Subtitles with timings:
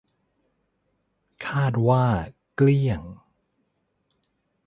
[1.47, 2.05] คาดว่า
[2.55, 3.01] เกลี้ยง